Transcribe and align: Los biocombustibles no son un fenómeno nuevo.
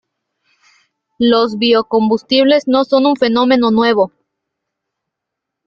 Los 1.19 1.59
biocombustibles 1.59 2.67
no 2.67 2.85
son 2.85 3.05
un 3.05 3.15
fenómeno 3.15 3.69
nuevo. 3.69 4.11